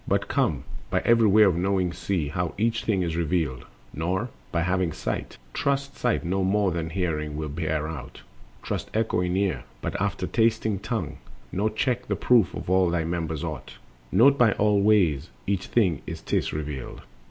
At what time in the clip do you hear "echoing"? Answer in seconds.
8.95-9.37